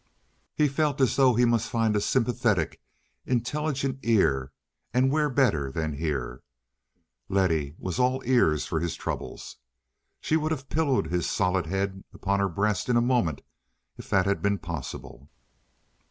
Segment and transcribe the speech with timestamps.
[0.55, 2.81] He felt as though he must find a sympathetic,
[3.27, 4.51] intelligent ear,
[4.95, 6.41] and where better than here?
[7.29, 9.57] Letty was all ears for his troubles.
[10.19, 13.43] She would have pillowed his solid head upon her breast in a moment
[13.95, 15.29] if that had been possible.